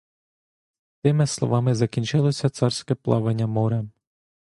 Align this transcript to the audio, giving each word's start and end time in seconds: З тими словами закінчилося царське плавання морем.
З 0.93 1.01
тими 1.03 1.27
словами 1.27 1.75
закінчилося 1.75 2.49
царське 2.49 2.95
плавання 2.95 3.47
морем. 3.47 3.91